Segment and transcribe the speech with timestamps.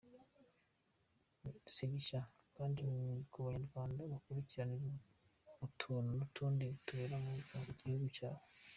[1.73, 2.21] Si rishya
[2.55, 2.83] kandi
[3.31, 4.91] ku banyarwanda bakurikirana
[5.65, 7.31] utuntu n’utundi tubera mu
[7.81, 8.43] gihugu cyabo.